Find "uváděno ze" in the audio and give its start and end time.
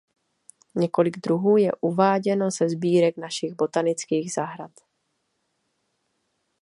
1.81-2.69